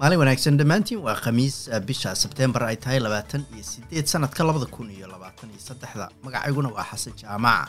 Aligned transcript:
maalin 0.00 0.18
wanaagsan 0.20 0.58
dhammaantiin 0.58 1.00
waa 1.06 1.14
khamiis 1.24 1.56
bisha 1.88 2.14
sebteembar 2.22 2.62
ay 2.68 2.76
tahay 2.76 3.00
labaatan 3.00 3.42
iyo 3.54 3.64
sideed 3.64 4.06
sanadka 4.06 4.44
labada 4.44 4.66
kun 4.66 4.90
iyo 4.90 5.06
labaatan 5.08 5.50
iyo 5.50 5.60
saddexda. 5.68 6.08
Magacayguna 6.24 6.68
waa 6.76 6.84
xasan 6.90 7.12
jaamaca 7.20 7.68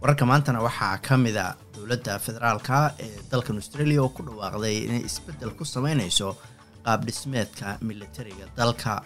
wararka 0.00 0.24
maantana 0.26 0.60
waxaa 0.66 0.98
ka 1.06 1.16
mid 1.16 1.36
a 1.36 1.56
dowladda 1.74 2.18
federaalka 2.18 2.94
ee 2.98 3.10
dalkan 3.30 3.56
australia 3.56 4.02
oo 4.02 4.08
ku 4.08 4.22
dhawaaqday 4.26 4.76
inay 4.86 5.02
isbeddel 5.08 5.50
ku 5.58 5.64
sameynayso 5.64 6.36
qaab 6.84 7.00
dhismeedka 7.06 7.78
militariga 7.88 8.46
dalka. 8.56 9.02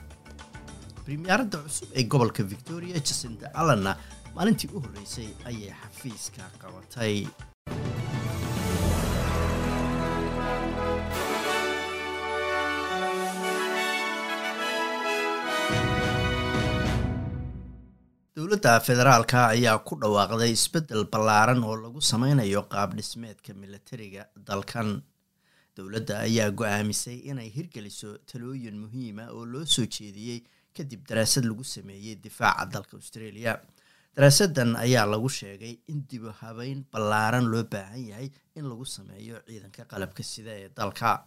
Primiyaaradda 1.04 1.58
cusub 1.64 1.88
ee 1.94 2.04
gobolka 2.12 2.42
victoria 2.42 2.94
jacinda 2.94 3.46
allenna 3.54 3.96
maalintii 4.34 4.70
u 4.74 4.80
horreysay 4.84 5.28
ayay 5.48 5.72
xafiiska 5.82 6.42
qabatay 6.62 7.26
dowladda 18.50 18.80
federaalka 18.86 19.40
ayaa 19.54 19.78
ku 19.86 19.94
dhawaaqday 20.02 20.50
isbeddel 20.50 21.04
ballaaran 21.12 21.62
oo 21.64 21.76
lagu 21.76 22.00
sameynayo 22.00 22.62
qaab 22.72 22.94
dhismeedka 22.98 23.54
militariga 23.54 24.26
dalkan. 24.48 25.02
Dowladda 25.76 26.14
ayaa 26.26 26.50
go'aamisay 26.50 27.18
inay 27.30 27.48
hirgeliso 27.56 28.18
talooyin 28.26 28.74
muhiima 28.82 29.30
oo 29.30 29.44
loo 29.52 29.64
soo 29.64 29.86
jeediyey 29.86 30.42
kadib 30.76 31.06
daraasad 31.08 31.44
lagu 31.44 31.62
sameeyey 31.64 32.16
difaaca 32.24 32.66
dalka 32.74 32.96
australia. 32.96 33.54
Daraasadan 34.16 34.74
ayaa 34.76 35.06
lagu 35.06 35.28
sheegay 35.28 35.78
in 35.88 36.02
dibu 36.10 36.34
habeyn 36.40 36.84
ballaaran 36.92 37.46
loo 37.52 37.62
baahan 37.62 38.02
yahay 38.10 38.30
in 38.56 38.64
lagu 38.66 38.84
sameeyo 38.84 39.38
ciidanka 39.46 39.84
qalabka 39.92 40.22
sida 40.32 40.50
ee 40.64 40.68
dalka 40.76 41.22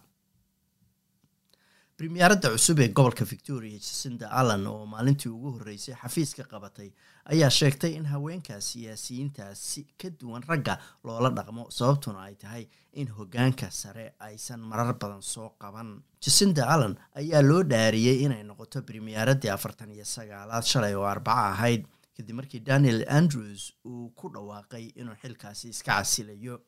primiyaaradda 2.04 2.48
cusub 2.54 2.78
ee 2.84 2.88
gobolka 2.98 3.24
victoria 3.24 3.78
jacinda 3.78 4.26
allen 4.40 4.66
oo 4.66 4.84
maalintii 4.94 5.30
ugu 5.36 5.50
horreysay 5.56 5.94
xafiiska 6.02 6.44
qabatay 6.52 6.90
ayaa 7.32 7.50
sheegtay 7.58 7.92
in 7.98 8.04
haweenka 8.12 8.60
siyaasiyiintaasi 8.68 9.80
ka 10.02 10.08
duwan 10.20 10.42
ragga 10.50 10.74
loola 11.04 11.30
dhaqmo 11.38 11.64
sababtuna 11.78 12.20
ay 12.28 12.34
tahay 12.42 12.64
in 12.92 13.08
hoggaanka 13.18 13.70
sare 13.70 14.06
aysan 14.28 14.60
marar 14.60 14.92
badan 15.02 15.22
soo 15.22 15.48
qaban. 15.62 16.02
Jacinda 16.24 16.68
allen 16.74 16.94
ayaa 17.20 17.42
loo 17.42 17.62
dhaariyey 17.72 18.18
inay 18.26 18.42
noqoto 18.50 18.82
primiyaaradii 18.82 19.50
afartan 19.56 19.90
iyo 19.96 20.04
sagaalaad 20.04 20.64
shalay 20.72 20.94
oo 20.94 21.06
arbaco 21.14 21.40
ahayd 21.54 21.86
kadib 22.16 22.36
markii 22.36 22.60
daniel 22.60 23.00
andrews 23.08 23.72
uu 23.86 24.10
ku 24.18 24.28
dhawaaqay 24.34 24.84
inuu 25.00 25.16
xilkaasi 25.22 25.68
iska 25.74 25.92
casilayo 25.98 26.60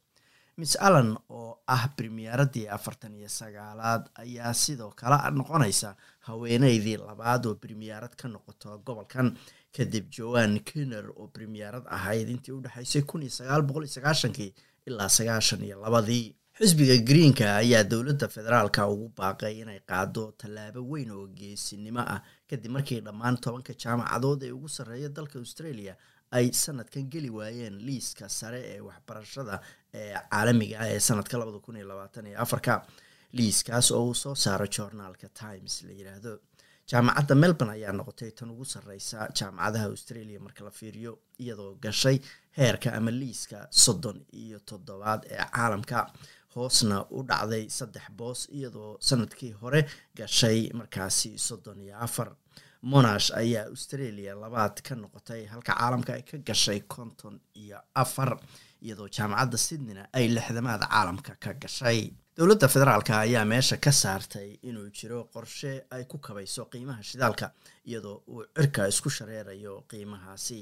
miss 0.56 0.76
allen 0.80 1.16
oo 1.28 1.58
ah 1.66 1.88
primiyaaradii 1.96 2.66
afartan 2.76 3.14
iyo 3.14 3.28
sagaalaad 3.28 4.02
ayaa 4.22 4.54
sidoo 4.54 4.90
kale 5.00 5.16
noqonaysa 5.38 5.96
haweeneydii 6.26 6.96
labaad 6.96 7.46
oo 7.46 7.54
primiyaarad 7.54 8.14
ka 8.16 8.28
noqoto 8.28 8.78
gobolkan. 8.86 9.36
Kadib 9.76 10.06
joan 10.10 10.60
kenner 10.64 11.04
oo 11.16 11.28
primiyaarad 11.28 11.84
ahayd 11.96 12.28
intii 12.28 12.52
u 12.56 12.60
dhexaysay 12.64 13.02
kun 13.02 13.22
iyo 13.22 13.30
sagaal 13.30 13.62
boqol 13.62 13.84
ilaa 14.86 15.08
sagaashan 15.08 15.62
iyo 15.64 15.76
labadii. 15.84 16.34
Xisbiga 16.58 16.96
greenka 17.08 17.56
ayaa 17.56 17.84
dowladda 17.84 18.28
federaalka 18.28 18.88
ugu 18.88 19.12
baaqay 19.18 19.60
inay 19.60 19.80
qaado 19.90 20.32
tallaabo 20.40 20.80
weyn 20.92 21.10
oo 21.10 21.26
geesinimo 21.38 22.00
ah. 22.00 22.22
Kadib 22.48 22.70
markii 22.72 23.00
dhammaan 23.00 23.36
tobanka 23.36 23.74
jaamacadood 23.82 24.42
ee 24.42 24.52
ugu 24.56 24.68
sarreeya 24.68 25.08
dalka 25.08 25.38
australia 25.38 25.96
ay 26.30 26.50
sanadkan 26.52 27.08
geli 27.10 27.30
waayeen 27.30 27.76
liiska 27.86 28.28
sare 28.28 28.60
ee 28.74 28.80
waxbarashada 28.80 29.60
ee 29.94 30.14
caalamiga 30.30 30.76
ah 30.80 30.88
ee 30.94 31.00
sanadka 31.00 31.38
labada 31.38 31.58
kun 31.58 31.76
iyo 31.76 31.86
labaatan 31.88 32.26
iyo 32.26 32.38
afarka. 32.40 32.86
Liiskaas 33.32 33.90
oo 33.90 34.04
uu 34.08 34.14
soo 34.14 34.34
saaro 34.34 34.66
journaalka 34.66 35.28
times 35.28 35.82
la 35.86 35.92
yidhaahdo 35.92 36.32
jaamacadda 36.90 37.34
melbourne 37.34 37.72
ayaa 37.76 37.92
noqotay 37.92 38.30
tan 38.38 38.50
ugu 38.50 38.64
sarreysa 38.64 39.28
jaamacadaha 39.38 39.84
australia 39.92 40.40
marka 40.40 40.64
la 40.64 40.70
fiiriyo 40.70 41.12
iyadoo 41.38 41.74
gashay 41.84 42.18
heerka 42.58 42.92
ama 42.98 43.10
liiska 43.10 43.58
soddon 43.70 44.18
iyo 44.32 44.58
toddobaad 44.68 45.22
ee 45.30 45.44
caalamka. 45.56 45.98
Hoosna 46.56 46.98
u 47.10 47.22
dhacday 47.30 47.64
saddex 47.78 48.06
boos 48.18 48.48
iyadoo 48.58 48.96
sannadkii 49.08 49.52
hore 49.60 49.80
gashay 50.18 50.70
markaasi 50.78 51.38
soddon 51.38 51.80
iyo 51.80 51.96
afar 52.06 52.28
monash 52.92 53.28
ayaa 53.42 53.64
australia 53.72 54.32
labaad 54.42 54.76
ka 54.86 54.94
noqotay 55.02 55.42
halka 55.52 55.72
caalamka 55.78 56.12
ay 56.16 56.22
ka 56.30 56.36
gashay 56.48 56.80
konton 56.94 57.34
iyo 57.62 57.78
afar 58.02 58.30
iyadoo 58.84 59.08
jaamacadda 59.16 59.58
sydneyna 59.66 60.02
ay 60.18 60.26
lixdamaad 60.36 60.82
caalamka 60.92 61.32
ka 61.44 61.50
gashay. 61.62 62.00
Dowladda 62.36 62.68
federaalka 62.74 63.12
ayaa 63.26 63.44
meesha 63.52 63.76
ka 63.84 63.92
saartay 64.02 64.48
inuu 64.68 64.88
jiro 64.98 65.20
qorshe 65.34 65.72
ay 65.90 66.04
ku 66.04 66.18
kabayso 66.26 66.62
qiimaha 66.72 67.02
shidaalka 67.10 67.46
iyadoo 67.90 68.16
uu 68.34 68.44
cirka 68.56 68.82
isku 68.92 69.10
shareerayo 69.16 69.74
qiimahaasi. 69.90 70.60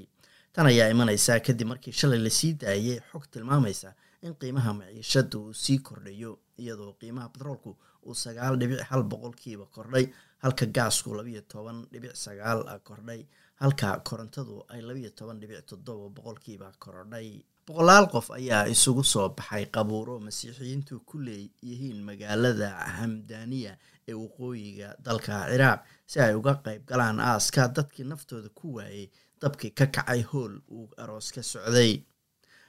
Tan 0.54 0.66
ayaa 0.72 0.88
imaneysa 0.94 1.40
kadib 1.46 1.68
markii 1.72 1.92
shalay 2.00 2.18
la 2.26 2.30
sii 2.38 2.52
daayay 2.62 2.98
xog 3.10 3.24
tilmaamaysa 3.32 3.90
in 4.26 4.34
qiimaha 4.42 4.70
maciishada 4.80 5.36
uu 5.38 5.52
sii 5.64 5.78
kordhayo 5.88 6.32
iyadoo 6.62 6.92
qiimaha 7.00 7.28
batroolku 7.34 7.70
uu 8.06 8.14
sagaal 8.24 8.54
dhibic 8.60 8.80
hal 8.90 9.02
boqolkiiba 9.12 9.66
kordhay 9.76 10.06
halka 10.44 10.66
gaasku 10.76 11.14
labiyo 11.18 11.40
toban 11.52 11.78
dhibic 11.92 12.14
sagaal 12.24 12.60
kordhay. 12.88 13.20
Halka 13.60 13.88
korontadu 14.08 14.64
ay 14.72 14.80
labiyo 14.88 15.10
toban 15.18 15.40
dhibic 15.40 15.64
toddoba 15.68 16.06
boqolkiiba 16.16 16.68
kordhay. 16.84 17.28
Boqolaal 17.66 18.06
qof 18.12 18.26
ayaa 18.38 18.68
isugu 18.74 19.02
soo 19.12 19.28
baxay 19.36 19.64
qabuuro 19.74 20.20
masiixiyiintu 20.20 21.00
ku 21.08 21.16
leeyihiin 21.26 21.98
magaalada 22.08 22.68
hamdaniya 22.96 23.72
ee 24.08 24.12
waqooyiga 24.22 24.88
dalka 25.06 25.34
ciraaq 25.50 25.80
si 26.10 26.20
ay 26.20 26.34
uga 26.36 26.54
qayb 26.64 26.82
galaan 26.90 27.18
aaska 27.20 27.62
dadkii 27.76 28.04
naftooda 28.10 28.48
ku 28.58 28.66
waayey 28.76 29.08
dabkii 29.40 29.72
ka 29.78 29.86
kacay 29.96 30.20
hool 30.30 30.60
uu 30.68 30.92
aroos 31.02 31.32
ka 31.32 31.40
socday. 31.42 32.04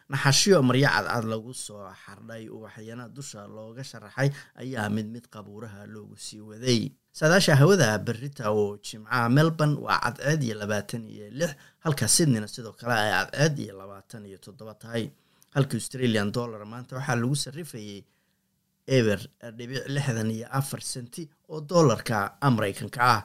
Naxashyo 0.09 0.61
maryo 0.63 0.87
cadcad 0.87 1.25
lagu 1.27 1.51
soo 1.53 1.83
xardhay 2.03 2.43
uwaxyana 2.55 3.09
dusha 3.15 3.41
looga 3.55 3.83
sharaxay 3.83 4.29
ayaa 4.61 4.87
mid 4.95 5.07
mid 5.11 5.25
qabuuraha 5.33 5.83
loogu 5.93 6.15
sii 6.15 6.39
waday 6.49 6.81
saadaasha 7.19 7.53
hawada 7.61 7.87
berita 8.07 8.43
oo 8.51 8.77
jimcaha 8.85 9.29
melbourne 9.37 9.77
waa 9.85 9.99
cadceed 10.05 10.41
iyo 10.43 10.55
labaatan 10.61 11.03
iyo 11.15 11.25
lix 11.39 11.51
halka 11.83 12.05
sydneyna 12.15 12.47
sidoo 12.53 12.73
kale 12.79 12.93
ay 13.03 13.11
cadceed 13.31 13.55
iyo 13.65 13.73
labaatan 13.81 14.21
iyo 14.29 14.37
toddoba 14.45 14.73
tahay. 14.81 15.05
Halka 15.55 15.73
australian 15.79 16.29
dollar 16.37 16.61
maanta 16.71 16.95
waxaa 16.99 17.15
lagu 17.21 17.35
sarrifayay 17.43 17.99
eber 18.97 19.19
dhibic 19.57 19.83
lixdan 19.95 20.29
iyo 20.37 20.47
afar 20.59 20.81
senti 20.93 21.23
oo 21.51 21.61
dollarka 21.71 22.17
mareykanka 22.57 23.01
ah 23.15 23.21